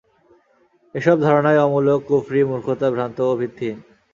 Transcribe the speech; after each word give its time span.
এ 0.95 0.99
সব 0.99 1.17
ধারণাই 1.21 1.57
অমূলক, 1.57 1.99
কুফরী, 2.07 2.41
মূর্খতা, 2.43 2.87
ভ্রান্ত 2.91 3.17
ও 3.21 3.31
ভিত্তিহীন। 3.41 3.77